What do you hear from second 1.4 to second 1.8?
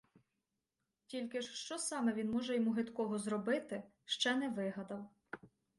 ж що